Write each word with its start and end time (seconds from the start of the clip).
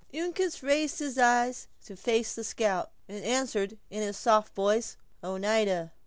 Uncas 0.15 0.63
raised 0.63 0.97
his 0.97 1.19
eyes 1.19 1.67
to 1.85 1.89
the 1.93 2.01
face 2.01 2.31
of 2.31 2.37
the 2.37 2.43
scout, 2.43 2.89
and 3.07 3.23
answered, 3.23 3.77
in 3.91 4.01
his 4.01 4.17
soft 4.17 4.55
voice: 4.55 4.97
"Oneida." 5.23 5.91